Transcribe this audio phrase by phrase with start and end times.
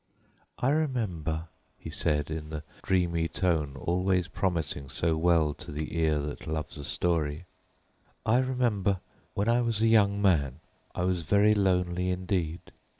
[0.57, 6.17] "I remember," he said in the dreamy tone always promising so well to the ear
[6.17, 7.45] that a story
[8.25, 8.99] delighteth—"I remember,
[9.35, 10.59] when I was a young man,
[10.95, 12.71] I was very lonely indeed.